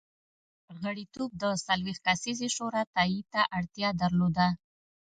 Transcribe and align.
غړیتوب 0.81 1.29
د 1.41 1.43
څلوېښت 1.65 2.01
کسیزې 2.07 2.47
شورا 2.55 2.81
تایید 2.95 3.25
ته 3.33 3.41
اړتیا 3.57 3.89
درلوده 4.01 4.47